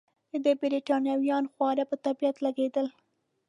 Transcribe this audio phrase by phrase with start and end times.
[0.29, 2.87] د ده بریتانویان خورا په طبیعت لګېدل.